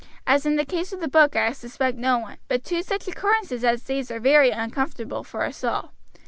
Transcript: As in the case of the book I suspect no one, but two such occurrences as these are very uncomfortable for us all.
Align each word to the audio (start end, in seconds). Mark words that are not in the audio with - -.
As 0.25 0.47
in 0.47 0.55
the 0.55 0.65
case 0.65 0.91
of 0.91 0.99
the 0.99 1.07
book 1.07 1.35
I 1.35 1.51
suspect 1.51 1.95
no 1.95 2.17
one, 2.17 2.39
but 2.47 2.63
two 2.63 2.81
such 2.81 3.07
occurrences 3.07 3.63
as 3.63 3.83
these 3.83 4.09
are 4.09 4.19
very 4.19 4.49
uncomfortable 4.49 5.23
for 5.23 5.43
us 5.43 5.63
all. 5.63 5.91